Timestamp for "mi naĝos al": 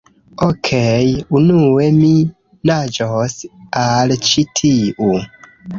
1.99-4.17